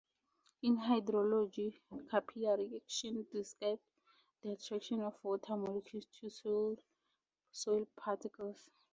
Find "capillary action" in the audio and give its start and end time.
2.09-3.27